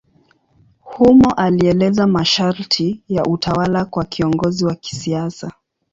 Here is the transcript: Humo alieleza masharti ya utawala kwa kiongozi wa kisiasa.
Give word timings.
Humo 0.83 1.31
alieleza 1.33 2.07
masharti 2.07 3.03
ya 3.07 3.23
utawala 3.25 3.85
kwa 3.85 4.05
kiongozi 4.05 4.65
wa 4.65 4.75
kisiasa. 4.75 5.51